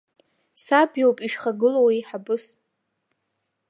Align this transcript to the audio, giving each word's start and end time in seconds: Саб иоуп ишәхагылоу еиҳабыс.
Саб 0.63 0.91
иоуп 1.01 1.17
ишәхагылоу 1.25 1.87
еиҳабыс. 1.93 2.45